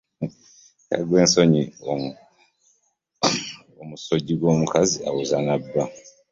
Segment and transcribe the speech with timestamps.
[0.89, 1.63] Kaggwe ensonji
[4.37, 5.83] ng'omukazi awoza ne bba.